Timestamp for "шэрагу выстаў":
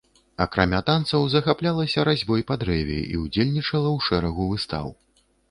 4.09-4.93